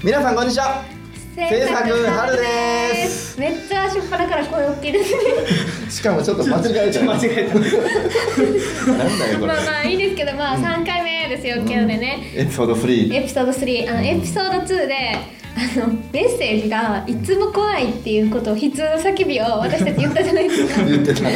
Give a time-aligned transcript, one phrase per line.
[0.00, 0.84] 皆さんこんにちは。
[1.34, 3.40] 制作春です。
[3.40, 5.20] めっちゃ初っ端から声大きいですね。
[5.90, 7.54] しかもちょっと間違えちゃう間違えた。
[8.92, 12.30] なんだよこれまあまあいいですけどまあ3回目ですよ今日でね。
[12.36, 14.94] エピソード3エピソード3あのエピソード2で
[15.56, 20.82] あのメッセージがいつも怖いっていうことを悲痛の叫びを私たち言ったじゃないですか。
[20.86, 21.22] 言ってた。
[21.22, 21.30] な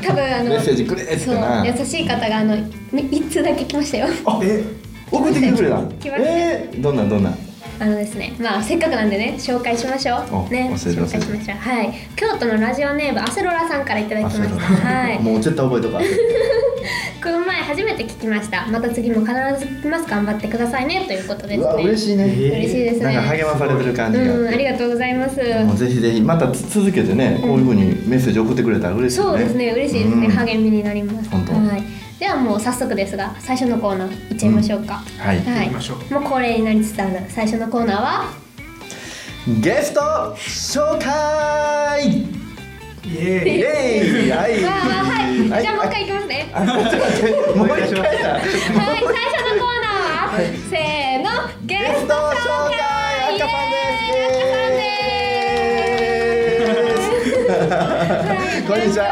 [0.00, 2.56] 多分あのメッセージくれってそうな優しい方があの
[2.92, 4.06] 1通だけ来ましたよ。
[4.24, 4.62] あえ
[5.10, 5.80] 送ってきてくれ た。
[6.16, 7.43] えー、どんなんどんなん？
[7.80, 11.58] あのですねまあせっかくなんでね紹介しましょおうね紹介しましょう。
[11.58, 11.92] はい。
[12.16, 14.60] 京都のラジオネームアセロラさんからいただきました。
[14.60, 15.18] はい。
[15.20, 16.00] もう絶対覚えとか
[17.22, 18.66] この前初めて聞きました。
[18.66, 20.08] また次も必ず聞きます。
[20.08, 21.04] 頑張ってくださいね。
[21.06, 21.84] ということですね。
[21.84, 23.04] 嬉しいね、嬉しいですね。
[23.06, 25.40] なんか励まされてる感じが、うんありがとうございます。
[25.64, 29.26] もうぜひぜひまたつ続けてね、こういうふうにメッセージ送ってくれたら嬉しいね。
[29.26, 29.72] そうですね。
[29.72, 30.32] 嬉しいですね、うん。
[30.32, 31.30] 励みになります。
[31.30, 31.52] 本当。
[31.52, 35.40] はいではもう早速ですが最初のコーナーいっちゃいましょうか、はい。
[35.40, 35.66] はい。
[35.66, 38.32] 行きましょもう恒例になりつつある最初のコーナーは？
[39.60, 40.00] ゲスト
[40.38, 42.08] 紹介！
[42.08, 43.60] イイエーイ。
[43.60, 44.30] エーイ。
[44.30, 44.70] はいは
[45.32, 45.62] い、はい。
[45.62, 46.46] じゃあもう一回いきますね。
[46.54, 50.40] もう一回だはい最初のコーナーは、
[50.70, 51.28] せーの。
[51.66, 52.80] ゲスト紹介。
[53.34, 53.42] イエーイ。
[53.42, 53.52] 赤
[57.76, 57.78] は
[58.58, 59.04] いこんにちは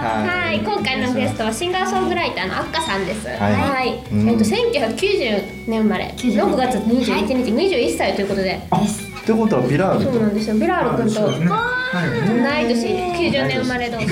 [0.00, 0.28] はい。
[0.28, 3.26] はい、今回のゲストはシンガーソングライターのアッカさんです。
[3.28, 3.38] はい。
[3.38, 4.28] はい、うん。
[4.28, 8.52] えっと1990年生まれ、6月21日、21歳ということで。
[8.52, 10.12] ってことはビラールと？
[10.12, 10.56] そうなんですよ。
[10.56, 11.20] ビラール君と。
[11.20, 11.48] そうですね。
[11.50, 12.10] はい。
[12.26, 12.86] 同い年、
[13.30, 13.98] 90年生まれの。
[13.98, 14.08] はい、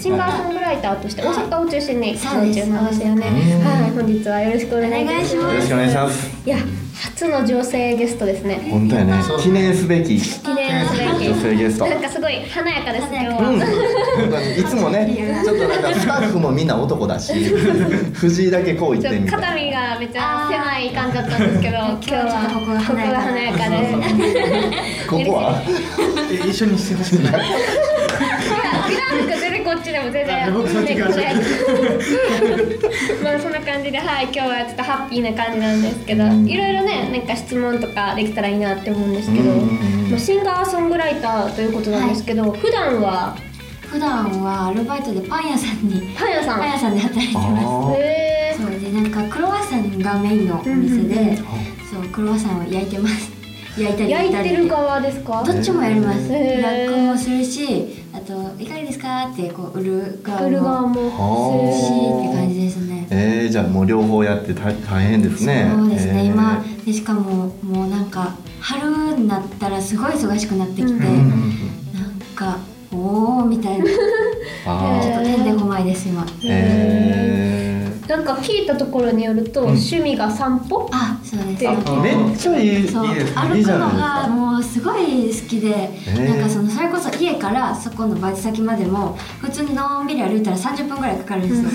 [0.00, 3.28] シンガーソングライターとして大阪を中心に活動中なんですよね。
[3.28, 3.66] うん。
[3.66, 5.52] はい、本日はよろしくお願いします。
[5.52, 6.30] よろしくお願いします。
[6.46, 6.56] いや、
[7.02, 8.60] 初の女性ゲストですね。
[8.70, 9.14] 本当やね。
[9.42, 10.18] 記念すべき。
[10.20, 11.28] 記念すべき。
[11.28, 11.86] 女性ゲスト。
[11.86, 13.20] なんかすごい華やかです今
[14.54, 15.08] 日いつもね
[15.44, 17.32] ちょっとなんかスタッフもみんな男だし
[18.12, 23.94] 藤井だけこう言ってみたい肩身がめっちゃ狭い感じだったんですけど、今日はここが華やかで。
[25.08, 25.62] ここは？
[26.30, 27.42] え一緒にしてほしくない
[29.70, 30.48] こっちでも全然。
[30.48, 31.32] あ僕そっち側ね
[33.22, 36.48] まあそんな感じで、はい、今日はちょっとハッピーな感じなんですけど、うん。
[36.48, 43.36] いろいろね、なんか質問とかできたらいいなって思うんですけど、シンガーソングライターということなんですけど、普段は
[43.82, 46.58] 普段はアルバイトでパン屋さんにパン屋さん。
[46.58, 47.46] パン屋さんで働いてます。
[47.46, 51.36] あへそうでなんかクロワッサンがメインのお店で、うんうん。
[51.86, 53.39] そうクロワッサンを焼いてます
[53.78, 55.42] 焼いたーり焼いてる側ですか？
[55.44, 56.32] どっちもやります。
[56.32, 56.62] へー。
[56.62, 59.30] ラックもするしあといかがですか？
[59.32, 63.06] ってこう売る側売る側ももするしはって感じですね。
[63.10, 65.70] えー、じゃあもう両方やって大大変ですね。
[65.74, 66.24] そうですね、えー。
[66.26, 72.58] 今でしかももうなんか春になったらすごい忙しくなってきて、うんなんか
[72.92, 73.84] おおみたいな。
[74.64, 76.26] ちょっとてんでこまいです今。
[76.44, 77.39] え
[78.10, 81.64] なんか聞いたところによると、趣味が散歩あそうです。
[82.02, 83.88] めっちゃいいそう歩くのいいじゃない。
[83.92, 86.24] ですがかもうすごい好きで、ー。
[86.24, 91.68] なんかそのそれこそ家からそこのバイト先までも普通にのんびり歩いたら30分ぐらいかかるんですよ、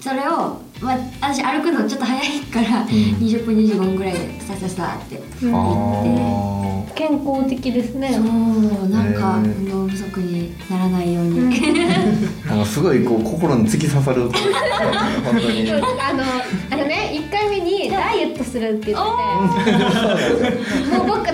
[0.00, 5.54] それを、まあ、私歩くのちょっと早いから、20分25分ぐらいでさささってうん。
[5.54, 6.60] あ
[6.94, 8.12] 健康的ですね。
[8.14, 14.22] そうなんか運動不足にならないように、ー なんかすごいこう心に突き刺さる。
[14.22, 15.70] 本当に。
[15.70, 15.74] あ
[16.12, 16.22] の
[16.70, 20.96] あのね1回目にダイエットするって言ってて。
[20.96, 21.26] もう僕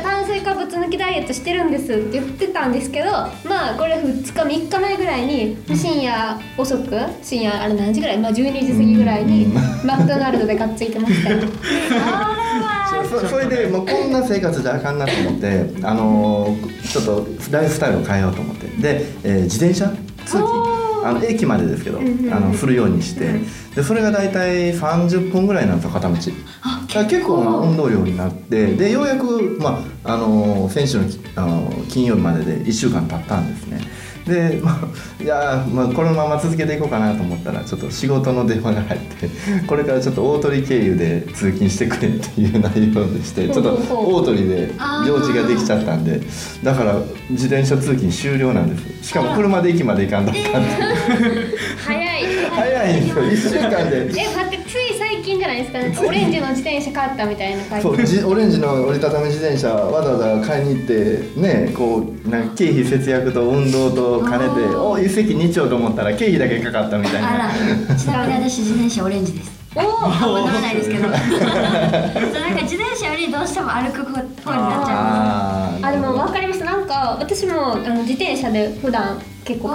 [0.87, 6.91] 抜きダイエットしてるんですって言ってたんですけどまあこれ2日3日前ぐらいに深夜遅く
[7.23, 8.19] 深夜あれ何時ぐらい？
[8.19, 9.47] まあ12時過ぎぐらいに
[9.85, 11.41] マクドナルドでがっついてましたよ。
[13.11, 18.67] そそれでもうこんな生活じゃあかんなと思って、あのーちょっとライフスタイルを変えようと思って。
[18.81, 19.89] で、えー自転車？
[20.25, 20.77] 通勤。
[21.05, 23.35] あの駅までですけど、あの振るようにして、
[23.77, 26.15] でそれが大体30分ぐらいなんですよ片道。
[26.15, 33.81] だから結構な運動量になってでようやく、まああのー先週のきあのー金曜日までで1週間経ったんですね。
[34.27, 39.31] で、まあ、いやー、まあ、このまま続けていこうかなと思ったらちょっと仕事の電話が入って
[39.69, 44.73] これからちょっと大鳥経由で通勤してくれっていう内容でしてちょっと大鳥で
[45.07, 46.21] 用事ができちゃったんで
[46.65, 46.95] だから
[47.31, 49.11] 自転車通勤終了なんです。
[49.11, 50.71] しかも車で駅まで行かんだったんで
[51.85, 52.27] 早い。
[52.51, 53.61] 早いんですよ。
[53.61, 54.11] 1週間で。
[54.11, 54.86] え待ってつい
[55.27, 55.79] 最近じゃないですか。
[55.81, 57.83] なんか オレンジの自転車買ったみたいな感じ。
[57.83, 67.35] そうじオレンジの折りたたみ自転車わざわざ買いに行ってねこうなんか経費節約と運動と兼ねてお一石二鳥と思ったら経費だけかかったみたいな。
[67.35, 67.39] あ
[67.89, 69.51] らちなみに私自転車オレンジです。
[69.75, 71.03] おおあんま乗らないですけど。
[71.03, 79.69] そうなんか自転車よりどうしても歩く方になっちゃあーあでも分かりましたなんか私もあの自転車で普段結構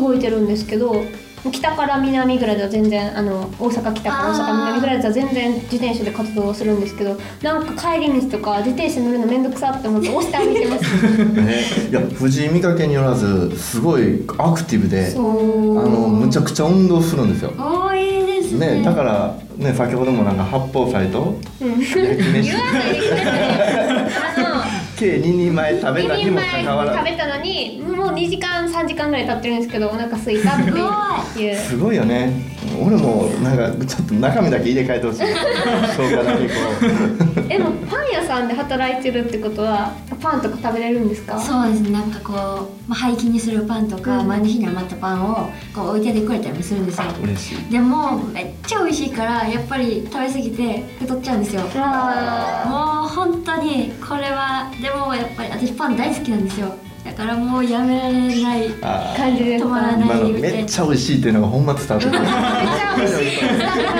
[0.00, 1.04] 動いてるんですけどう
[1.50, 10.84] 北から南ぐらいでは全然あの大阪北から大阪南ぐらいでは全然自転車で活動をするんですけどなんか帰り道とか自転車乗るの面倒くさって思って押してあげてます。
[11.34, 17.52] ね、いや藤井見かけによらずすごいアクティブであのむちゃくちゃ運動するんですよ。
[17.58, 18.76] おーいいですね。
[18.76, 24.05] ね、だから、ね、先ほどもなんか八宝菜と焼き言飯わないでくださいあの
[24.96, 30.64] 計2人前食べた2人にも前かかわら食べたのにもう2時間3時間ぐらい経ってるんですけどお腹空いたっ
[31.34, 31.56] ていう。
[31.56, 32.32] ずすごいよね。
[32.84, 35.20] 俺もなんかちょっと中身だけ入れ替えてほしい。
[35.96, 36.54] 生姜だけこ
[37.44, 37.48] う。
[37.48, 41.38] でもパン屋さんで働いてるってことはパンとか食べれるんですか？
[41.38, 41.90] そうですね。
[41.90, 42.36] なんかこう、
[42.90, 44.28] まあ、廃棄にするパンとか、うん。
[44.28, 47.04] 前の日に余ったパンをこう置いててくれたりもするんですよ。
[47.22, 47.72] 嬉しい。
[47.72, 51.62] でもめっちゃ美味しいからやっぱり食べ過ぎて太っちゃうんですよ。
[51.62, 56.72] もうあ本当にこれはでもやっぱり私パン大好きなんですよ。
[57.06, 58.12] だからもうやめられ
[58.42, 58.68] ない
[59.16, 62.18] 感じで止まらない今のめっちゃ美味しいっていうのがほんま伝わってくる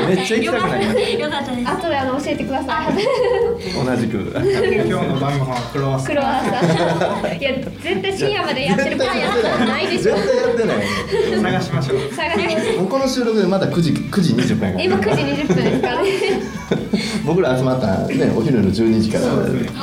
[0.09, 2.87] めっちゃ行きたくなりますよかったです後であの教えてください。
[3.87, 6.51] 同じく今日の晩ご飯はクロワッサンクロワッ
[7.23, 10.15] サンいや絶対深夜までやってるパン屋さんないでしょ。
[10.17, 10.77] 絶対やってない
[11.43, 11.95] 探しましょ。
[11.95, 14.79] う探しこの収録でまだ9時9時20分やか。
[14.79, 16.11] ら今9時20分ですからね
[17.25, 19.25] 僕ら集まったのねお昼の12時から。
[19.25, 19.81] そうですね。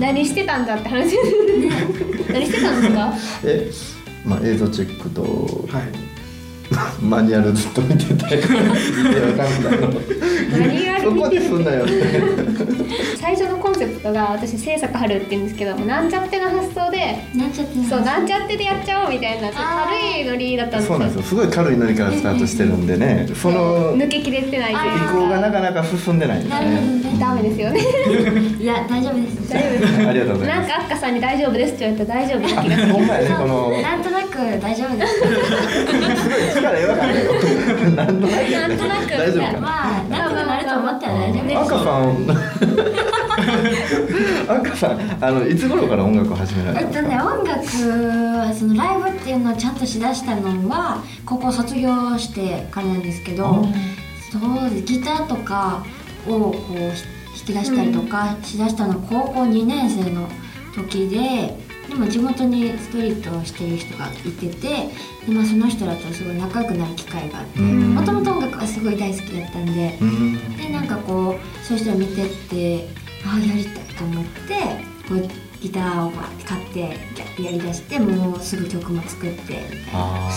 [0.00, 1.22] 何してたんだって話です
[2.32, 3.14] 何してたんですか？
[3.44, 3.70] え
[4.24, 6.11] まあ映像チェックとはい
[7.00, 9.20] マニュアルずっと見てたよ見て。
[9.20, 11.92] わかんないのマニュアルそこですんなよって
[13.20, 20.94] 最初のコンセプトが私制作春って言うんですけどなんちゃっての発想でなんちゃってそうなんちゃってでやっちゃおうみたいな軽いノリだったんですよ。
[20.94, 21.22] そうなんですよ。
[21.22, 27.80] すごい軽いノリからスタートしてるんでねその抜けきれてないという移行がなかなか進んでないんですねねダメですよね。
[28.60, 29.48] いや大丈夫です。
[29.48, 30.08] 大丈夫です。
[30.08, 32.92] ありがとうございなんますかあっかさんに大丈夫ですって言われたら大丈夫な気がする。
[32.92, 35.14] ほんまやねこのなんとなく大丈夫です。
[36.54, 37.32] すごい力弱かったよ
[37.90, 41.58] なんとなくなんとなく大丈夫かなまあなんとかなると思ったら大丈夫です。
[41.58, 42.12] 赤さん
[44.48, 47.18] 赤さんあのいつ頃から音楽を始められえったとねんです。
[47.18, 47.60] か音楽
[48.38, 53.64] はそのライブっていうのをちゃんとしだしたのは高校卒業してからなんですけど
[54.30, 54.82] そうです。
[54.82, 55.84] ギターとか
[56.26, 56.76] をこう
[57.34, 60.28] ひ弾き出したりとかしだしたのは高校2年生の
[60.74, 61.56] 時で
[61.92, 64.66] でも地元にストリートをしてる人がいてて
[65.26, 67.94] で、まあ、その人らとすごい仲良くなる機会があってうん。
[67.94, 70.56] もともと音楽がすごい大好きだったんでうん。
[70.56, 72.88] でなんかこうそういう人を見てって
[73.26, 74.54] ああやりたいと思って
[75.06, 76.10] こうギターを
[76.44, 79.62] 買ってややりだしてもうすぐ曲も作って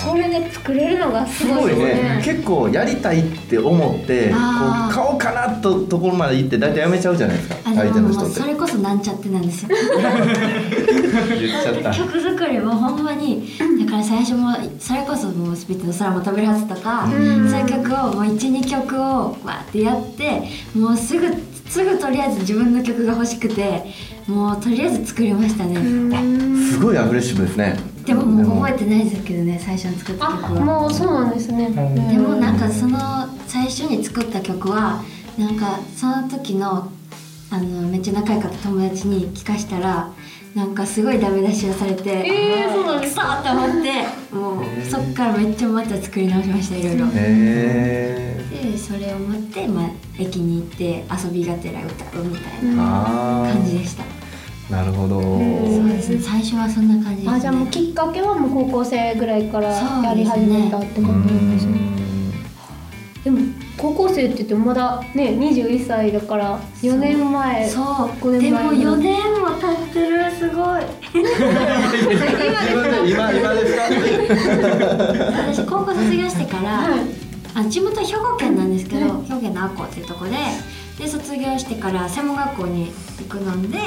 [0.06, 2.18] それで作れるのがすすごいね。
[2.18, 8.40] ね結構やりたいって思ってこう買おうかなとところまで行って大体やめちゃうじゃないですかあ相手の人って。
[8.40, 9.70] それこそなんちゃってなんですよ。
[9.74, 11.92] 言っちゃった。
[11.92, 13.50] 曲作りもほんまに
[13.84, 17.50] だから最初もそれこそもう「スピッツの空も飛べるはず」とか、うん。
[17.50, 20.44] そういう曲をもう12曲をわーってやって
[20.76, 21.26] もうすぐ
[21.76, 23.84] すぐとりあえず自分の曲が欲しくて
[24.28, 25.76] もうとりあえず作りましたね、
[26.72, 27.78] すごいアグレッシブですね。
[28.06, 30.62] でももう覚えてないですけどね最初に作ったあ曲は。
[30.62, 31.66] もうそうなんですね。
[31.66, 32.08] うん。
[32.08, 32.98] でもなんかその
[33.46, 35.04] 最初に作った曲は
[35.38, 36.90] なんかその時の
[37.52, 40.14] あのめっちゃ仲良かった友達に聞かしたら
[40.56, 47.08] なんかすごいダメ出しをされてえーそうなんですくそーって思ってもうそっからめっちゃまた作り直しましたいろいろ。
[47.14, 54.06] へでそれを持って、まあ、駅に行って遊びがてら歌うみたいえなあ感じでした、あ
[54.72, 55.22] なるほど。
[55.22, 55.28] そ
[55.84, 56.20] うですね。
[56.20, 57.38] 最初はそんな感じですね。
[57.38, 61.72] あじゃあもうきっかけはもう高校生ぐらいからやり始めたってうことなんですね。
[61.74, 63.24] ん。
[63.26, 63.40] でも
[63.78, 67.84] 高校生って言ってもまだね21歳だから4年前そう。
[67.84, 69.85] 5年前でも4年も経っ
[70.56, 70.82] ごい。
[73.10, 73.82] 今今ですか？
[75.54, 77.00] 私高校卒業してから、はい。
[77.56, 80.32] あ地元は兵庫県なんですけど、兵庫県の阿古っていうとこで
[81.00, 83.78] で卒業してから専門学校に行くので、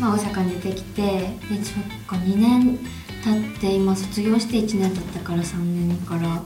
[0.00, 2.78] まあ、大阪に出てきてでそっか2年
[3.24, 6.42] 経って今卒業して1年経ったから3年から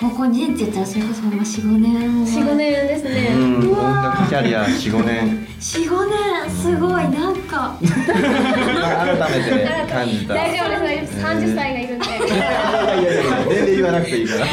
[0.00, 2.24] 高校2年って言ったらそれこそほんま45年。
[2.24, 3.34] 45年ですね。
[3.34, 5.44] うん音楽キャリア45年。
[5.58, 6.50] 45年？
[6.50, 7.76] すごいなんか。
[7.80, 10.34] 改めて感じた。
[10.34, 11.20] 大丈夫です。
[11.20, 12.04] 大丈夫です30歳がいるんで。
[12.06, 14.46] いやいや年齢言わなくていいから。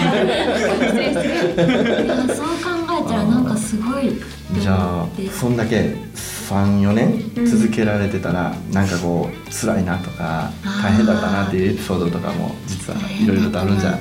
[2.33, 4.19] そう考えたらなんかすごい
[4.59, 4.73] じゃ
[5.03, 5.95] あでそんだけ
[6.49, 10.49] 34年続けられてたら、なんかこう辛いなとか
[10.81, 13.99] 大変だったなっていうエピソードとかも実はいろいろとあるんじゃ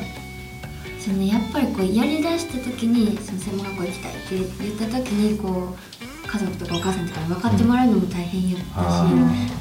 [1.04, 8.80] そのやっぱりこうやりだした時にその専門学校行きたいって言った時にこう家族とかお母さんとかに分かってもらうのも大変やった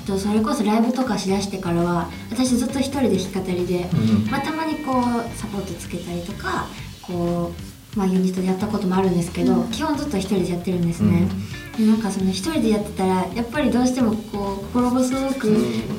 [0.01, 5.03] し、とそれこそライブとかしだしてからは私ずっと一人で弾き語りで、うんまあ、たまにこう
[5.37, 6.67] サポートつけたりとか
[7.01, 7.51] こ
[7.95, 11.27] う、まあ、ユニットでやったこともあるんですけど、基本ずっと一人でやってるんですね、
[11.77, 15.45] でなんかその一人でやってたらやっぱりどうしてもこう心細く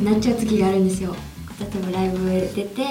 [0.03, 1.15] なっちゃう時があるんですよ。
[1.61, 2.83] 例えばライブ出て、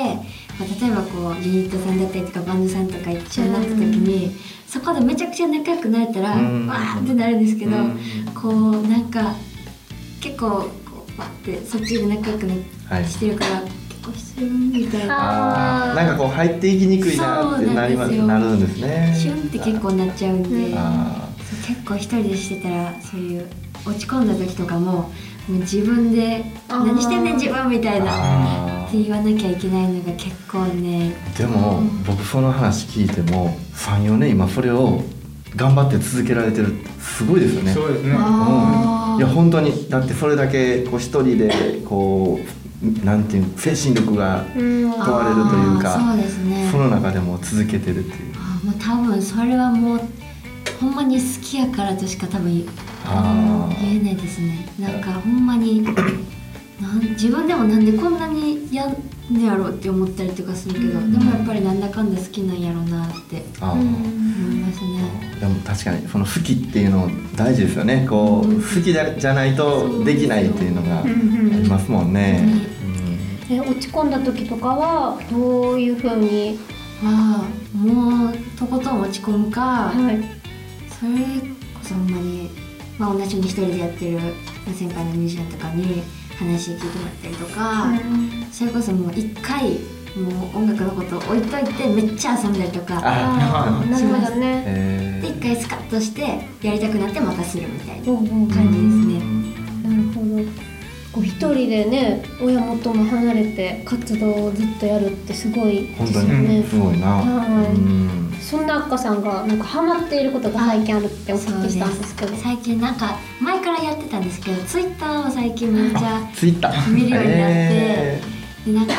[0.60, 4.36] まあ、例えばこうユニットさんだったりとかバンドさんとか一緒になった時に、
[4.68, 6.68] そこでめちゃくちゃ仲良くなれたら、うん。
[6.68, 8.00] わーってなるんですけど、うん。
[8.34, 9.34] こうなんか
[10.22, 10.50] 結構
[10.86, 12.54] こうバッてそっちで仲良くな
[12.90, 13.72] はいしてるから、結
[14.06, 15.94] 構シュンみたいな。
[15.96, 19.16] なんかこう入っていきにくいなってなりまそうななるんんですね。
[19.18, 20.78] シュンって結構なっちゃうんで、う
[21.68, 23.50] 結構一人でしてたらそういう
[23.86, 25.10] 落ち込んだ時とかもも
[25.50, 26.86] う自分で「あー。
[26.86, 28.06] 何してんねん自分」みたいな。
[28.10, 31.16] あって言わなきゃいけないのが結構ね。
[31.34, 35.02] ーでも僕その話聞いても34年今それを
[35.56, 37.74] 頑張って続けられてるすごいですよね。
[37.74, 38.12] そうですね。
[38.12, 38.18] うん、い
[39.20, 42.40] や本当にだってそれだけこう一人でこ
[42.84, 44.92] うなんていう精神力がうん。
[44.92, 46.70] 問われるというかあーそうですね。
[46.72, 48.34] その中でも続けてるっていう。
[48.36, 50.02] あーもう多分それはもう
[50.80, 52.64] ほんまに好きやからとしか多分言
[54.02, 54.68] えないですね。
[54.80, 55.84] なんかほんまに
[56.84, 58.92] なん自分でもなんでこんなにやん
[59.30, 68.06] ねやろうって思ったりとかするけど、でもやっぱりなんだかんだ好きなんやろうなって思いますね、でも確かにその好きっていうの大事ですよね。
[68.10, 72.44] こう好きだじゃないとできないっていうのがありますもんね、
[73.50, 76.60] え落ち込んだ時とかはどういうふうに？
[77.02, 80.22] まあもうとことん落ち込むか、はい。
[80.90, 81.12] それ
[81.74, 82.50] こそほんまに、
[82.98, 84.20] まあ、同じように一人でやってる
[84.74, 86.02] 先輩のミュージシャンとかに
[86.44, 87.94] 話聞いてもらったりとか、
[88.52, 89.80] それこそもう一回
[90.16, 94.64] もう音楽のこと置いといてめっちゃ遊んだりとかああなるほどね。
[94.68, 96.22] えで一回スカッとして
[96.62, 98.62] やりたくなってまたするみたいな感じです
[99.08, 99.20] ね。
[99.84, 100.74] なるほど。
[101.14, 106.60] こう一人でね親元も離れて活動をずっとやるってすごいですよね。
[106.60, 106.64] に。
[106.64, 107.76] すごいな、はい。
[107.76, 108.34] うん。
[108.40, 112.36] そんな赤さんがなんかハマっていることが最近あるってお聞きしたんですけど。
[112.36, 118.22] 最近なんか前からやってたんですけどツイッターを最近めっちゃツイッター見るようになってえ
[118.66, 118.94] でなんか、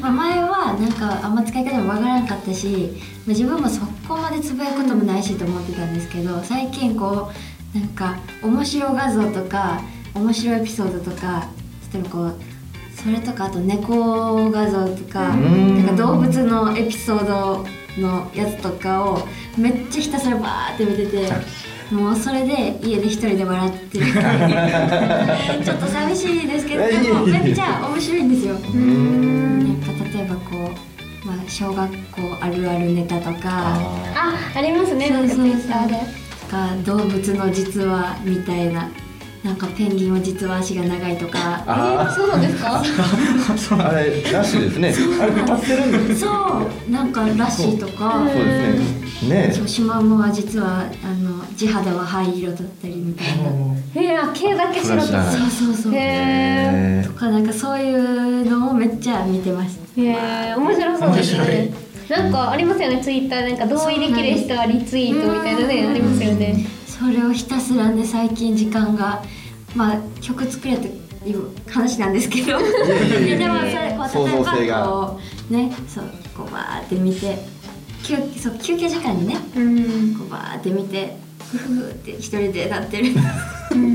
[0.00, 2.92] まあ、前はなんかあんま使い方もわからんかったし、
[3.26, 7.30] まあ自分もそこまでつぶやくこともないしと思ってたんですけど最近こ
[7.74, 9.82] うなんか面白画像とか
[10.14, 11.48] 面白いエピソードとか
[11.92, 12.34] 例えばこう
[12.94, 17.66] それとかあと猫画像とかうんなんか動物のエピソード
[18.00, 19.26] のやつとかを
[19.58, 21.71] めっちゃひたすらバーって見てて。
[21.92, 24.06] もうそれで家で一人で笑ってる
[25.62, 28.54] ちょっと寂しいですけどでもめっちゃ面白いんですよ。
[28.56, 29.58] ーうん。
[29.58, 30.70] なんか例えばこ
[31.24, 33.38] う、まあ、小学校あるあるネタとか。
[33.44, 33.78] あ
[34.54, 35.10] あありますね。
[35.10, 35.94] なんかツイッターで。
[35.94, 38.88] とか動物の実話みたいな
[39.42, 41.64] なんかペンギンは実は足が長いとか。
[41.66, 42.68] あえそうなんですか？
[42.82, 44.94] ーあれらしいですね。
[45.20, 46.92] あれ歌ってるんですそう。
[46.92, 48.22] なんからしいとか。
[48.32, 48.78] そうで
[49.20, 49.48] すね。
[49.48, 53.44] ねそうシマウマは実はあの地肌は灰色だったりみたいな。
[53.94, 55.92] えー、あ毛だけ白くそうそうそう。
[55.94, 61.72] へええとかなんかそういうのをめっちゃ見てますへえ面白そうですね。
[62.08, 63.00] なんかありますよね。
[63.02, 66.64] ツイッターなんか同意できる人はリツイートみたいなねありますよね
[67.02, 69.24] それをひたすらね最近時間が
[69.74, 70.86] まあ曲作れって
[71.28, 72.58] いう話なんですけど。
[72.58, 72.64] で
[73.48, 76.04] もそれこ創う造性が例えばこうねそう
[76.36, 77.38] こうバーって見て
[78.04, 80.14] 休そう休憩時間にねうん。
[80.14, 81.16] こうバーって見て
[81.50, 83.10] ふふふって一人でなってる。
[83.72, 83.94] うん。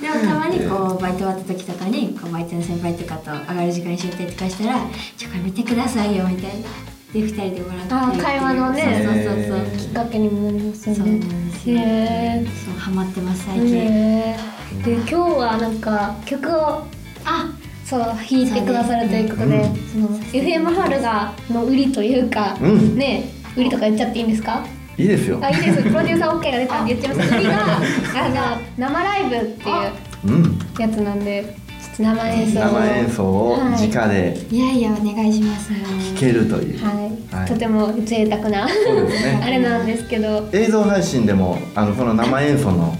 [0.00, 4.78] でもたまにこうバイト終わった時とかにこうバイトの先輩とかと上がる時間にやったりとかしたら
[5.16, 7.90] 「ちょこれ見てくださいよ」みたいなで二人で笑ってるっていう。
[7.94, 9.02] あー会話のね。
[9.04, 12.78] そうそうそうきっかけにもなりますよそうなんそう。
[12.78, 14.36] ハマってます最近、で
[14.84, 16.84] 今日はなんか曲を
[17.24, 17.50] あ
[17.84, 19.76] そう弾いてくださるということで、うん。
[19.86, 22.96] その FM ハルガの売りというか、うん。
[22.98, 24.66] ね売りとか言っちゃっていいんですか？
[24.98, 25.38] いいですよ。
[25.42, 29.92] あいいですプロデューサー OK が出たって言ってます売りがあの生ライブっていう
[30.26, 30.58] うん。
[30.78, 31.56] やつなんで
[32.02, 32.60] 生演奏。
[32.60, 33.88] を生演奏をはい。
[33.88, 35.70] 直でいやいやお願いします。
[36.14, 37.48] 聴けるという、はい、はい。
[37.48, 39.40] とても贅沢なそうですね。
[39.44, 40.48] あれなんですけど。
[40.52, 42.96] 映像配信でもあのその生演奏の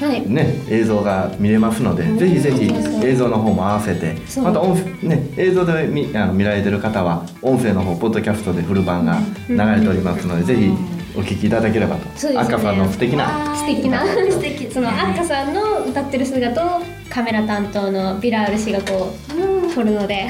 [0.00, 0.22] はい。
[0.30, 2.70] ね、映像が見れますので、ぜひぜひ
[3.04, 10.70] 映像の方も合わせてまた音声、ね、映像で見あの見られてる方は音声の方ポッドキャストでフル版が流れておりますので、ぜひ
[11.18, 12.40] お聞きいただければと、そうですね。
[12.40, 13.56] 赤さんの素敵な。
[13.56, 14.06] 素敵な。
[14.06, 14.70] 素敵。
[14.72, 20.28] そのアッカさんの歌ってる姿をカメラ担当のビラール氏がこう撮るので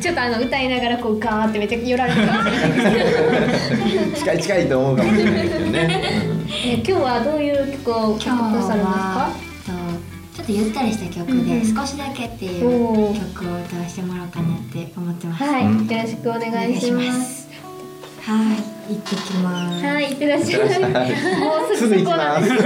[0.00, 2.50] ちょっとあの歌いながらこうガーってめっちゃ寄られてます。
[4.16, 6.02] 近い近いと思うかもしれないですけどね、
[6.66, 9.30] え今日はどういう曲を今日歌ってくださるんですはか
[9.64, 15.86] とちょっとゆったりした曲でうん「少しだけ」っていう曲を歌わせてもらおうかなって思ってます、はい、うん。
[15.86, 17.48] よろしくお願いしますお願いします
[18.22, 19.84] はい行ってきます。
[19.86, 20.12] はいい。
[20.12, 20.60] ってらっしゃい。
[21.38, 22.38] もうすぐそこな。
[22.38, 22.56] んです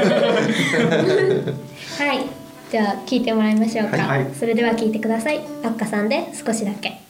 [1.97, 2.02] す。
[2.02, 2.26] はい。
[2.71, 4.25] じゃあ聞いてもらいましょうか、はい。
[4.25, 5.40] はいそれでは聞いてください。
[5.62, 7.03] あっかさんで少しだけ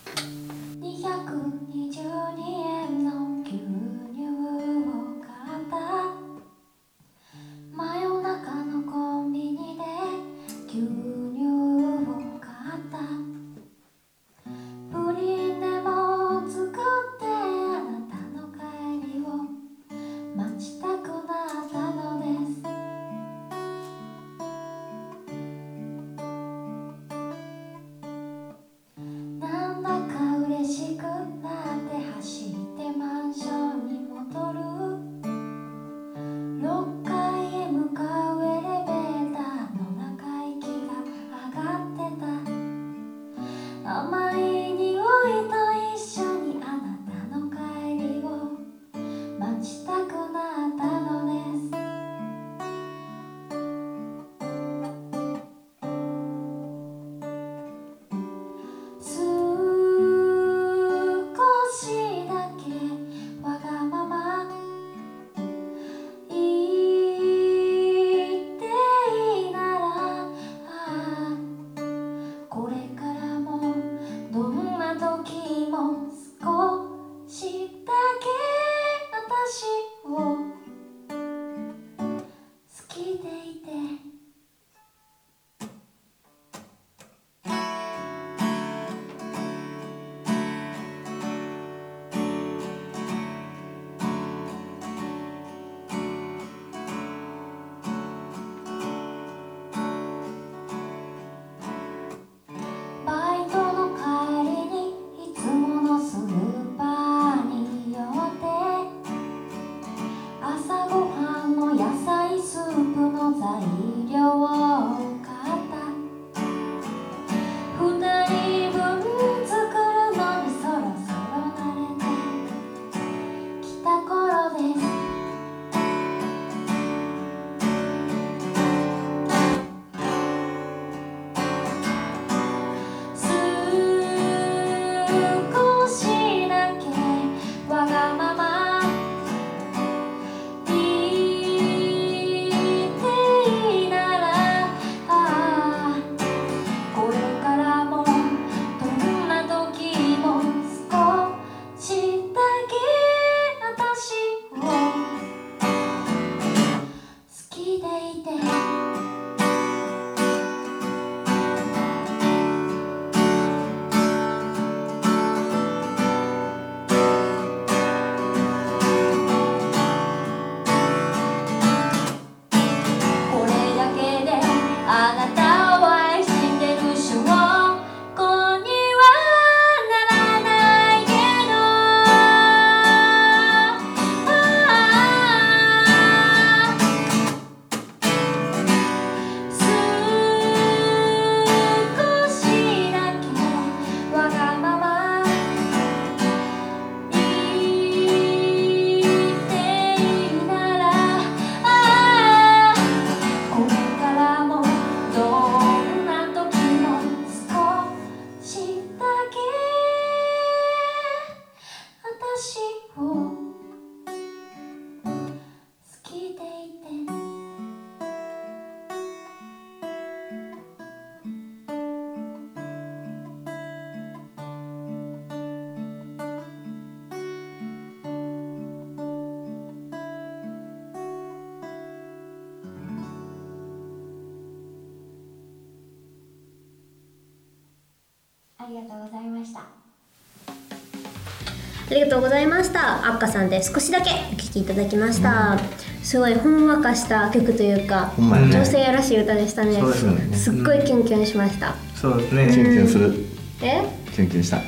[243.05, 245.59] いましたあっかさんで少しだけお聴きいただきました、
[246.03, 248.25] すごいほんわかした曲というかね。
[248.53, 249.81] 女性らしい歌でしたね。
[249.81, 250.37] ね。
[250.37, 253.15] すっごいキュンキュンしました、そうですキュンねキュンする。
[253.63, 253.83] え？
[254.15, 254.59] キュンキュンした。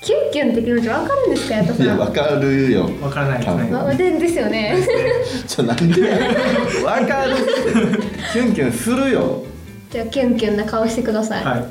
[0.00, 2.90] キュンキュンって気持ちわかるんですかやといやわかるよ。
[3.00, 3.72] わからないですね。
[3.74, 4.76] わでですよね。
[5.46, 6.00] ちょなんで？
[6.00, 6.18] や
[6.84, 7.36] わかる
[8.32, 9.42] キュンキュンするよ。
[9.90, 11.64] じゃあキュンキュンな顔してください、はい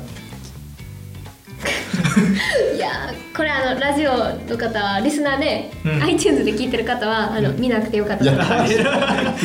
[2.74, 4.12] いやーこれあのラジオ
[4.48, 6.02] の方はリスナーで、うん。
[6.04, 8.72] iTunes で聞いてる方はあの見なくてよかったと思います。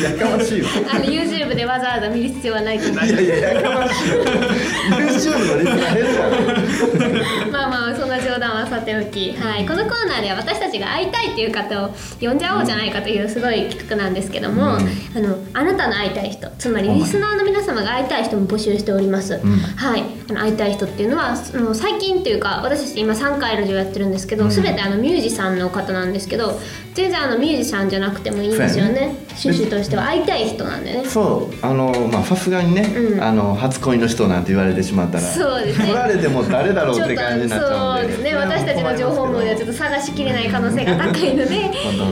[0.02, 3.12] やかましいよあの YouTube でわざわざ見る必要はないと思います。
[3.12, 14.80] いやいややかましいよ YouTube のリスナー減るからまあまあそんな冗談はさておき、はい、このコーナーでは私たちが会いたいっていう方を呼んじゃおうじゃないかというすごい企画なんですけども、うん。
[15.14, 19.40] あのあなたの会いたい人つまりリスナーの皆様が会いたい人も募集しております、ん。
[19.76, 20.04] はい。
[20.30, 26.58] あの会いたい人っていうのはその最近っていうか私たち今3回ラジオやってるんですけど、全てあのミュージシャンの方なんですけど
[26.94, 29.16] 全然あのミュージシャンじゃなくてもいいんですよね。
[29.30, 31.04] 趣旨としては会いたい人なんでね。
[31.06, 31.66] そう。
[31.66, 33.22] あのまあさすがにね、うん。
[33.22, 35.86] あの初恋の人なんて言われてしまったらそうですね。
[35.86, 38.14] 取られても誰だろうって感じになっちゃうんで。
[38.14, 38.34] そうですね。
[38.36, 41.70] 私たちの情報網ではちょっと探しきれない可能性が高いので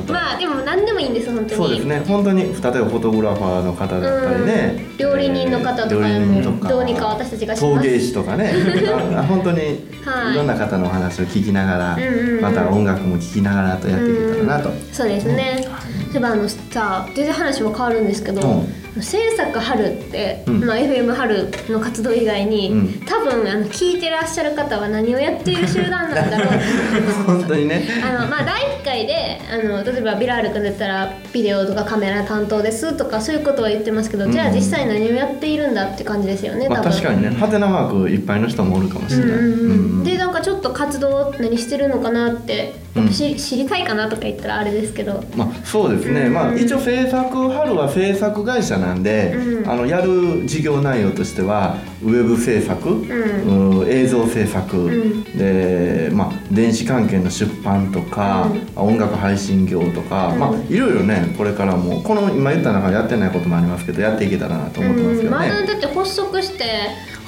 [0.08, 1.50] まあでも何でもいいんです本当に。
[1.50, 2.02] そうですね。
[2.06, 4.96] 本当に例えばフォトグラファーの方だったりね、うん。
[4.96, 7.74] 料理人の方とかでもどうにか私たちがします。
[7.76, 8.54] 陶芸師とかね。
[9.14, 9.60] あ本当に
[10.04, 11.98] はいいろんな方のお話を聞きながら、
[12.40, 15.66] また音楽も聴きながらとやっていけたらなと、そうですね、
[16.10, 18.64] そういえばあのさ全然話は変わるんですけど、
[19.00, 20.64] 制作春って、うん。
[20.64, 23.00] まあ、FM 春の活動以外に、うん。
[23.06, 26.48] 多分あの聞いてらっしゃる方は何をやっている集団なんだろう。
[27.26, 27.88] 本当にね。
[28.04, 39.60] あのまあ第1回であの例えばビラール君だったらビデオとかカメラ担当ですとかそういうことは言ってますけど、じゃあうん実際何をやっているんだって感じですよね、まあ、確かにねハテナマークいっぱいの人もおるかもしれない、うんうんうん。
[39.60, 43.10] うんでなんかちょっと活動何してるのかなって、うん。
[43.10, 45.22] し知りたいかなとか言ったらあれですけど。
[45.36, 46.34] まあ、そうですね、うん。
[46.34, 49.70] まあ、一応制作春は制作会社なんで、うん。
[49.70, 53.88] あのやる事業内容としてはウェブ制作、うん。
[53.88, 55.24] 映像制作、ん。
[55.36, 60.38] で、まあ、電子関係の出版とか、音楽配信業とか、うん。
[60.38, 65.48] まあ、いろいろねこれからもこの今言った中でやってないこともありますけどやっていけたらなと思ってますけどね。
[65.48, 66.64] だだって発足して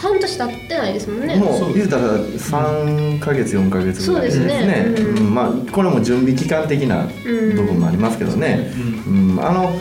[0.03, 1.37] 半年経ってないですもんね。
[1.37, 4.47] もう言うたら3ヶ月4ヶ月ぐらいですね。
[4.47, 4.95] ね。
[4.99, 5.19] うん。
[5.19, 5.35] うん。
[5.35, 8.73] まあ、これも準備期間的な部分もありますけどね、
[9.07, 9.39] うん。
[9.41, 9.79] あの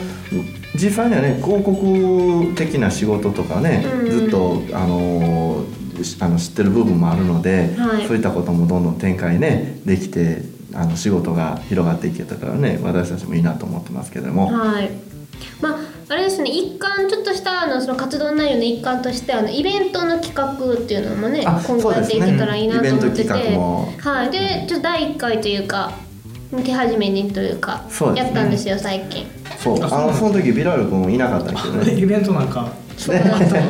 [0.76, 4.12] 実際にはね広告的な仕事とかね、うん。
[4.12, 5.66] ずっとあの
[6.04, 8.06] しあの知ってる部分もあるので、はい。
[8.06, 10.44] そういったこともどんどん展開ねできて
[10.76, 14.92] あの仕事が広がっていけたらね私たちもいいなと思ってますけれども、はい。
[15.60, 23.58] まああれですね一環ちょっとしたあのその活動内容の一環としてあのイベントの企画っていうのもねあ今後やっていけたらいいなと思ってて、ね。
[24.02, 24.30] はい。
[24.30, 25.94] でちょっと第1回というか
[26.66, 29.26] 手始めにというかやったんですよ最近。
[29.58, 29.78] そう。
[29.82, 32.74] あのその時ビラール君いなかったんですけどねイベントなんか。
[32.98, 33.16] そう。
[33.16, 33.62] なんですよ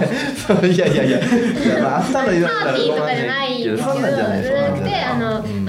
[0.48, 1.20] そういやいやいや。
[1.20, 3.78] いや、まあ、あったの言われたらパーティーとかじゃないけど。
[3.78, 4.44] そんなんじゃない。
[4.44, 4.61] じゃなくてあの、うん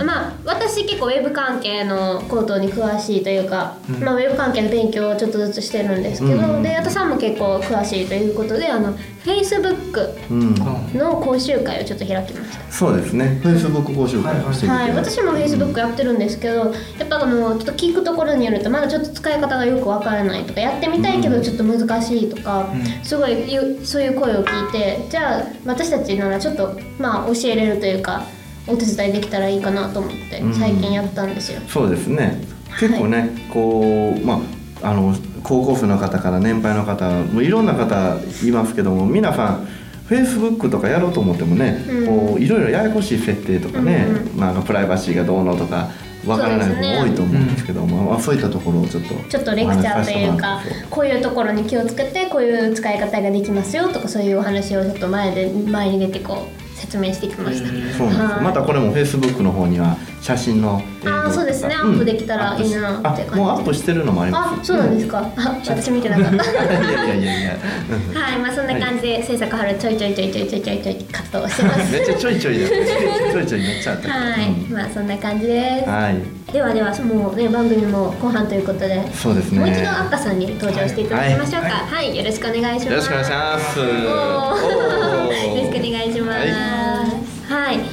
[0.04, 6.62] まあ私結構ウェブ関係のことに詳しいというか、まあ、ウェブ関係の勉強をちょっとずつしてるんですけど、うん。
[6.62, 10.54] で矢田さんも結構詳しいということであの Facebook うん。
[10.98, 12.72] の講習会をちょっと開きました。
[12.72, 13.40] そうですね。
[13.42, 22.68] フェイスブック講習会をしてきて、はい、私も Facebook やってるんですけどやっぱあのちょっと聞くところによるとまだちょっと使い方がよくわからないとかやってみたいけどちょっと難しいとか、
[23.02, 28.24] すごいゆそういう声を聞いてじゃあ私たちならちょっとまあ教えれるというか
[28.66, 31.60] お手伝いできたらいいかなと思ってうん最近やったんですよ。
[31.68, 32.40] そうですね。
[32.78, 34.40] 結構ね、こうま
[34.82, 39.68] ああの高校生の方から年配の方、もういろんな方いますけども、皆さん。
[40.12, 45.88] フェイスブックとかやろうと思ってもね、うんこういろいろややこしい設定とかね、うんうんまああのプライバシーがどうのとか
[46.26, 57.68] わからない部分多いと思うんですけども、まあそういったところをちょっとちょっとレクチャーというかこういうところに気をつけてこういう使い方ができますよとかそういうお話をちょっと前で前に出てこう説明してきました。
[57.96, 65.18] そうなんですまたこれもフェイスブックの方には写真のあーそうですねアップできたらいいなって感じあもうアップしてるのもありますあ、そうなんですか。
[65.36, 66.50] あ、私見てなかった。
[66.52, 67.56] いやいやいやいや
[68.14, 71.92] はい、まあそんな感じで制作春ちょいちょいちょいちょいちょいちょいちょい活動をしてます。
[71.92, 75.88] めっちゃちょいちょいだちょいちょいめっちゃあったはい、うんまあそんな感じです。
[75.88, 81.68] はいではではもうね番組も後半ということで、そうですねもう一度アッカさんに登場していただきましょうか。
[81.68, 82.86] は、はいよろしくお願いします。
[82.88, 84.04] よろしくお願いしますよろし
[85.70, 86.11] くお願いします。
[86.50, 87.78] はい。
[87.78, 87.84] ね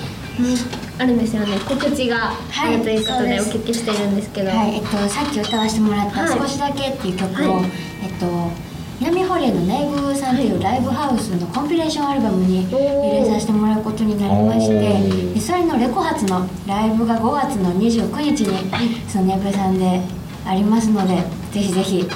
[0.98, 1.58] あるんですよね。
[1.68, 4.50] 告知があるということでお聞きしているんですけど。
[4.50, 6.40] はい、えっと、さっき歌わせてもらった「はい。
[6.40, 7.66] 少しだけ」っていう曲を、はい。
[8.04, 20.02] えっと南ホレのネイブさんというライブハウスのコンピレーションアルバムに入れさせてもらうことになりましおてそれのレコ発のライブが5月の29日にそのネイブさんで
[20.46, 21.16] ありますので
[21.54, 22.10] ぜひぜひ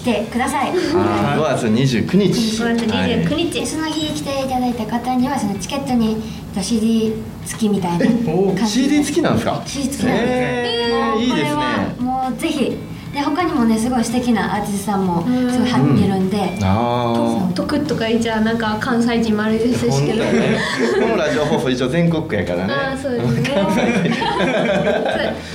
[0.00, 0.70] 来てください。
[0.70, 2.62] あー5月29日。
[2.62, 3.60] 5月29日。
[3.60, 6.14] でその日来ていただいた方にはそのチケットにえ
[6.52, 7.12] っと CD
[7.44, 11.42] 付きみたいなお感じ CD 付きなんですか？CD 付きなんです、えーいいですね。
[11.42, 12.76] これはもうぜひ
[13.12, 15.50] でで他にもねすごい素敵なアーティストさんもうん。
[15.50, 20.58] すごい入ってるんで、ああ徳とかいちゃなんか関西人もあれです本当けど、ね。
[20.94, 22.72] このラジオ放送一応全国区やからね。
[22.72, 23.44] ああそうですね。
[23.44, 23.54] そう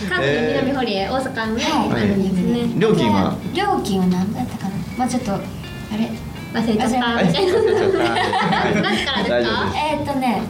[0.09, 0.53] 関西。
[0.53, 2.01] 南堀江大阪のね、はい。
[2.03, 2.33] あるんです
[2.75, 2.79] ね。
[2.79, 3.35] 料金は？
[3.53, 4.75] で料金は何だったかな？
[4.97, 5.39] まあちょっとあ
[5.97, 6.11] れ？
[6.53, 6.97] 忘れちゃった。
[6.99, 7.27] はい。
[7.27, 9.73] みたいな何時からですか？
[9.75, 10.41] えー、っとね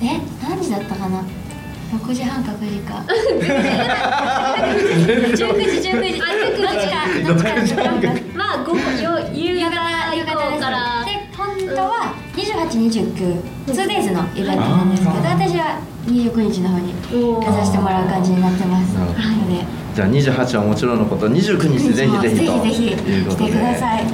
[0.00, 1.22] え何時だったかな？
[1.98, 2.50] 6時半か。
[2.52, 3.04] 9時か
[5.04, 7.78] 19時19時あ19時どっちかどっちか
[8.34, 18.94] まあ午後よ夕夕方以方夕方降からで本当は2829デイズのイベントなんですけど私は29日の方に出させてもらう感じになってます
[19.94, 24.04] じゃあ28はもちろんのこと29日ぜひぜひとぜひぜひ来てください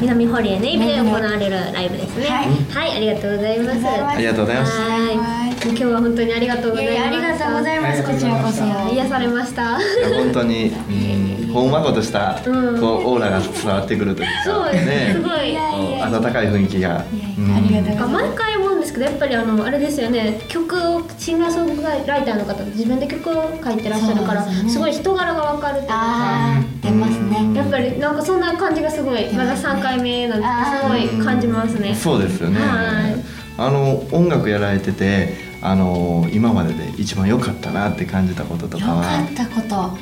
[0.00, 8.64] 南堀江ネイビで行われるライブですねはいはいありがとうございますあありがとうございます今日は本当にありがとうございまありがとうございますこちらこそ。
[8.94, 9.78] 癒されました。
[10.16, 12.80] 本当に、うん、ほんわことした、うん。
[12.80, 15.12] こうオーラが伝わってくるというかそうですね。
[15.14, 15.56] すごい。
[16.02, 16.88] 温かい雰囲気が。
[16.88, 20.40] いやいやうんありがとうございなんかます毎回思うんですけどやっぱりあのあれですよね。
[20.48, 26.62] 曲をシンガーソングライターの方自分で曲を書いてらっしゃるからすごい人柄が分かるというか。
[26.82, 27.54] 出ますね。
[27.54, 31.94] やっぱりなんかそんな感じがすごいまだ3回目なんですすごい感じますね。
[31.94, 32.60] そうですよね。
[32.60, 33.38] はい。
[33.60, 39.02] あの音楽やられててあの今までで一番良かったなって感じたこととよかは？
[39.02, 39.74] かったこと。
[39.74, 39.98] よ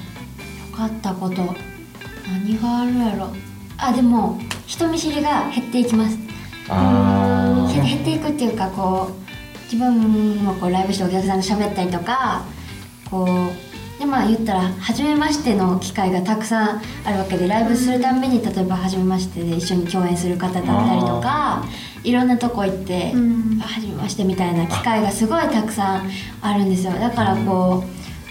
[0.77, 1.55] かったこと。
[2.29, 3.31] 何があるやろ。
[3.79, 6.19] あでも人見知りが減っていきます。
[6.69, 12.45] あ減減っていくっていうかこう自分もこうライブしてお客さんと喋ったりとか
[13.11, 21.64] こうでまあ言ったら初めましての機会がたくさんあるわけでライブするたんびに例えば初めましてで一緒に共演する方だったりとか
[22.09, 23.61] いろんなとこ行って、うん。
[23.61, 26.92] あ初めましてみたいな機会がすごいたくさんあるんですよ。
[26.92, 27.83] だからこ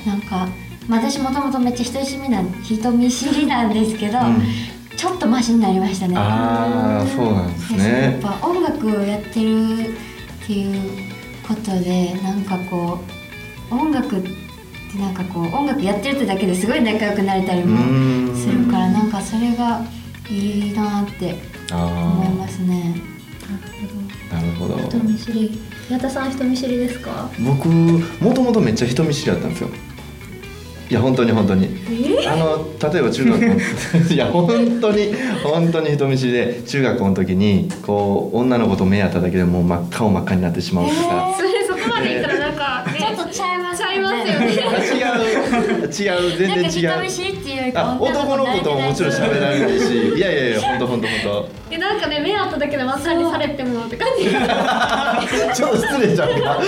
[0.05, 0.47] うなんか、
[0.87, 4.41] まあ、私もともとめっちゃ人見知りなん人見知りなんですけど、うん。
[4.95, 6.15] ちょっとマシになりましたね。
[6.17, 10.81] ああそうなんですやねっぱ音楽をやってるっていう
[11.45, 12.99] ことでなんかこ
[13.71, 14.29] う音楽って
[14.97, 18.35] なんかこう音楽やってるってだけですごい仲良くなれたりうもん。
[18.35, 19.81] するからなんかそれが
[20.29, 21.35] いいなって
[21.73, 22.95] 思いあますね。
[24.31, 24.77] あなるほど。
[24.77, 25.59] 人見知り。
[25.89, 27.29] 矢田さん人見知りですか？
[27.39, 29.69] 僕もともとめっちゃ人見知りだったんですよ。
[30.87, 31.67] いや本当に本当に。
[32.27, 33.45] あの例えば中学校
[34.13, 34.47] いや本
[34.79, 42.85] 当に本当に人見知りで中学校の時にこう女の子と目合っただけでもう真っ顔真っ赤になってしまうとか、それそこまで言ったらなんか
[43.27, 44.57] とちゃいますちゃいますよね違
[45.79, 46.19] う。
[46.19, 46.37] 違う。
[46.37, 50.09] 全なんか然違う人見知りっていうよりかあ男の子とももちろん喋られないし。
[50.15, 54.29] いやいやいや本当本当本でなんかね目合っただけで真っ赤にされてもって感じ。
[54.29, 56.29] 当 ちょっと失礼じゃん。
[56.29, 56.59] かいや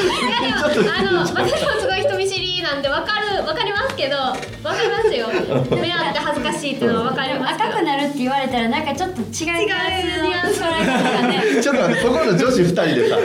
[0.42, 1.46] でもちょっとあの私も
[1.80, 4.40] すごい人見知りなんでわかるわかりますけどわか
[4.82, 5.28] りますよ。
[5.76, 7.70] 目合って恥ずかしいっていうのはわかりますけど。
[7.70, 13.18] 赤くなるって言われたらなんかちょっと違うニュアンスのニュアンスちょっと待ってそこの女子二人でさ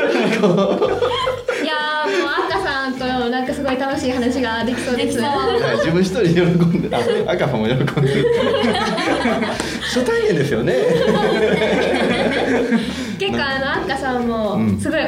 [3.02, 6.32] となんかすごい楽しい話ができそうです自分一人喜
[6.78, 7.00] んであ
[7.32, 7.86] 赤さんも喜んでる。
[9.82, 10.74] 初対面ですよね。
[13.18, 14.28] 結構あの赤さんうん。
[14.28, 15.00] もすごい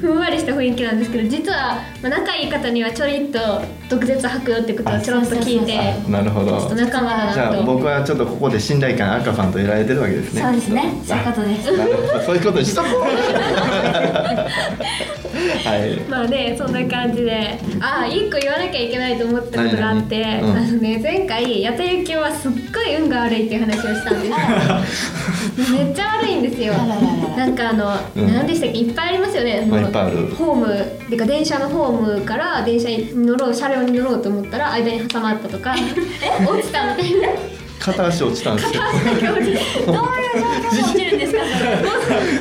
[0.00, 3.38] ふんわりした雰囲気なんですけど実はまあ仲いい方にはちょりっと
[3.88, 10.42] 毒舌吐くよってことをちょろっと聞いてあなるほちょっとど仲間だじゃあなと僕はちょっとここで信頼感赤さんと得られてるわけですね。
[10.42, 10.92] そうですね。
[11.04, 11.76] そういうことです。
[11.76, 12.20] なるほど。
[12.20, 12.92] そういうことにしとこう
[15.64, 16.00] はい。
[16.08, 17.58] まあねそんな感じで。
[17.80, 20.56] ああ一個言わなきゃいけないと思ったことがあって、うん。
[20.56, 24.36] あのね前回矢田ゆきはすっごい運が悪いっていう話をしたんですよ。
[25.84, 26.72] めっちゃ悪いんですよ。
[27.36, 28.34] なんかあの、うん。
[28.34, 28.78] 何でしたっけ？
[28.78, 30.26] いっぱいありますよね、まあいっぱいある。
[30.34, 35.74] ホームっていうか電車のホームから電車に乗ろう車両に乗ろうと思ったら間に挟まったとか
[36.46, 37.28] 落ちたみたいな
[37.78, 38.82] 片足落ちたんですよ。
[38.82, 41.38] どういう状況で落ちるんですか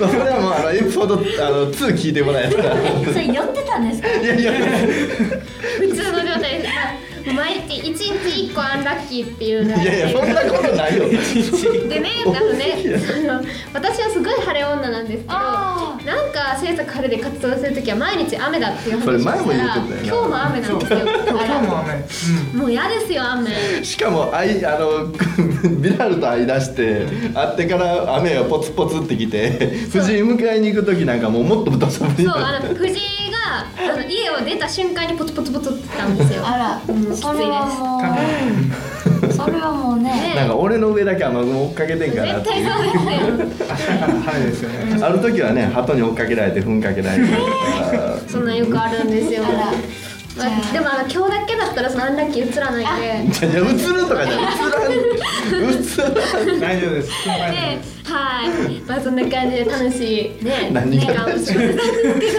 [0.09, 0.19] それ。
[0.31, 1.17] はもうあのエピソードあ
[1.51, 2.73] の2聞いてもらえたら。
[2.75, 4.07] いそれ酔ってたんですか？
[4.07, 4.51] やいや
[5.79, 9.85] 普通の状態です、まあ毎日一日一個アンラッキーっていうのいて。
[9.87, 11.07] やいやそんなことないよ。
[11.07, 12.77] でね、 あのね、
[13.29, 20.07] あの私はすごい晴れ女なんですけど、あなんか制作晴れで活動するときは毎日雨だっていう話をしそれ前も言たら、ってたよな。
[20.07, 20.99] 今日も雨なんですよ。
[20.99, 21.93] 今日も雨。
[22.53, 23.49] うんもう嫌ですよ雨。
[23.83, 25.07] しかもあいあの
[25.79, 29.49] ビラルと会い出して会ってから雨がポツポツってきて
[29.91, 36.45] 藤井迎えに行く時なんかもうもっと土砂降りそう、あの藤井があの家を出た瞬間にポツポツポツってきたんですよ。
[36.45, 36.81] あら。
[36.87, 37.15] うん。
[37.15, 37.97] それはも
[39.27, 40.11] うそれはもうね。
[40.11, 40.35] ね。
[40.35, 42.83] なんか俺の上だけ雨雲追っかけてんかなって絶対そう
[44.43, 44.69] ですよ。
[44.69, 45.03] ね。
[45.03, 47.33] ある時はね鳩に追っかけられて糞かけられて
[48.27, 49.43] そんなんよくあるんですよ。
[49.45, 49.57] あら。
[50.37, 53.33] まあ、でもあの今日だけだったらそのアンラッキー映らないんで。
[53.33, 54.95] じゃ映るとかじゃ映らん映
[55.51, 55.56] らん
[56.59, 57.09] 大丈夫です。
[57.25, 58.81] ではい。
[58.87, 62.29] まあそんな感じで楽しいね 何が年間を過ごせたんです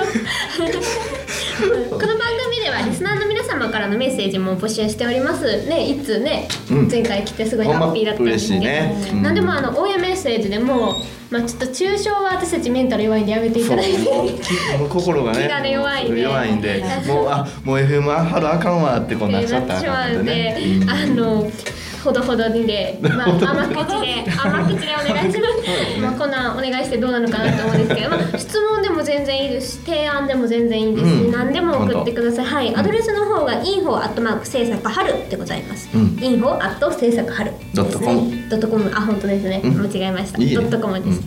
[0.56, 5.44] けどこの番組ではリスナーの皆様からのメッセージも募集しております。
[5.66, 6.88] ねいつね、うん。
[6.88, 9.08] 前回来てすごいハッピーだったんですけど、ね。
[9.12, 9.22] うん。
[9.22, 13.98] 何でもあの応援メッセージでもまあちょっと抽象は私たちメンタル弱いんでやめていただいて。
[14.88, 16.20] 心がね気がね弱いんで。
[16.22, 16.84] 弱いんで。
[17.06, 20.80] もうあもう FM あ春あかんわってこうなっちゃったんの でね。
[20.82, 20.90] うん。
[20.90, 21.50] あの
[22.02, 26.00] ほどほどにで、まあ、甘口で甘口でお願いします。
[26.00, 31.32] まあこんなんお願いしてどうなのかなと思うんですけど、まあ、質問でも全然いいですし提案でも全然いいですし、うん。
[31.32, 32.44] 何でも送ってください。
[32.44, 35.88] はい、アドレスの方が info アットマーク制作春でございます。
[35.94, 36.00] うん。
[36.20, 37.52] info アット制作春。
[37.74, 39.70] ドットコムドットコムあ本当ですね、うん。
[39.78, 40.38] 間違えました。
[40.38, 41.20] ドットコムです。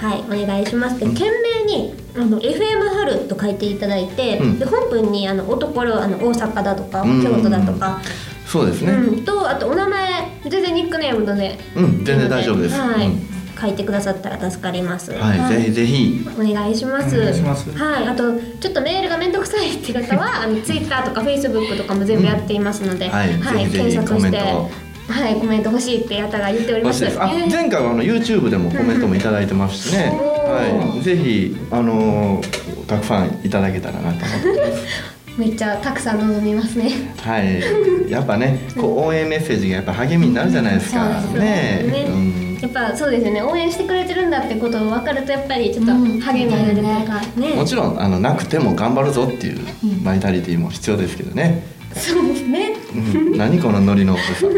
[0.00, 0.98] はい、お願いします。
[0.98, 4.58] で、懸命にあの FM 春と書いていただいて、うん。
[4.58, 7.22] で本文にあの男あの大阪だとかうん。
[7.22, 8.00] 京都だとか。
[8.50, 8.92] そうですね。
[8.92, 12.74] うん、とあとお名前全然ニックネームので、うん全然大丈夫です。
[12.74, 13.20] はい、うん。
[13.60, 15.12] 書いてくださったら助かります。
[15.12, 16.28] はいぜひぜひ。
[16.36, 17.16] お願いします。
[17.16, 17.70] お願いします。
[17.70, 23.28] はい、あとちょっとメールがめんどくさいって方は、 あのツイッターとかフェイスブックとかも全部やっていますので、はい。
[23.28, 24.70] ぜひぜひ検索して、コメントを。
[25.10, 27.04] はい、コメント欲しいって方が言っております。
[27.04, 27.52] あえー。
[27.52, 30.90] 前回はあの YouTube でもコメントもいただいてますしね、うん。
[30.90, 34.84] はい、ぜひあのーたくさんいただけたらなと思ってます
[35.40, 36.90] めっちゃたくさん望みますね。
[37.22, 38.10] はい。
[38.10, 41.38] やっぱねこう応援メッセージがやっぱ励みになるじゃないですか、ね。
[41.38, 42.06] ね。
[42.08, 42.58] うん。
[42.60, 43.42] やっぱそうですよね。
[43.42, 47.54] 応援してくれてるんだってことを分かるとやっぱりちょっとうん励みになるというか、ね。
[47.54, 49.58] もちろんあのなくても頑張るぞっていう
[50.04, 52.74] バイタリティも必要ですけどね、そうですね。
[52.94, 54.46] うん、何このノリの多さ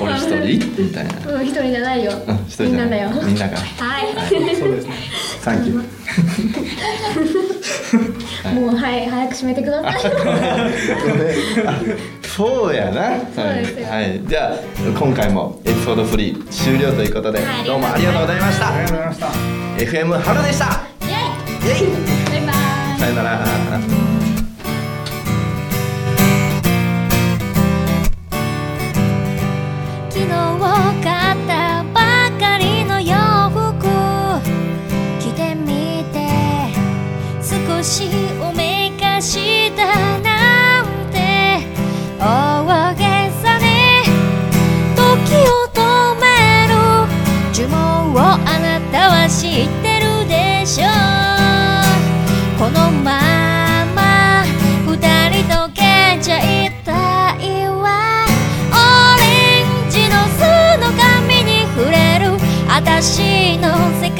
[0.00, 0.22] 俺一
[0.58, 0.82] 人？
[0.82, 1.32] みたいな。
[1.32, 2.12] うん一人じゃないよ。
[2.58, 3.10] みんなだよ。
[3.24, 3.56] みんなが。
[3.56, 4.12] はい。
[4.28, 4.94] そうですね。
[5.40, 7.53] サンキュー
[8.54, 10.12] もうはい早く閉めてください。
[11.66, 11.80] あ
[12.22, 13.86] そうやな、はいですよ。
[13.88, 14.58] はい、じゃあ
[14.98, 17.64] 今回もエピソード3終了ということで、はい。
[17.64, 18.74] どうもありがとうございました。
[18.74, 19.26] ありがとうございました。
[19.84, 20.86] FM 春でした。
[21.02, 21.10] イイ。
[21.10, 21.90] エイエイ。
[22.30, 23.00] バイバイ。
[23.00, 24.13] さよなら
[62.96, 64.13] 私の世界